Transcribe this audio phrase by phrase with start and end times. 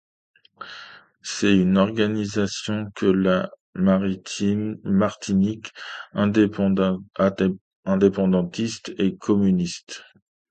[1.21, 5.71] C'est une organisation de la Martinique,
[6.13, 10.01] indépendantiste et communiste.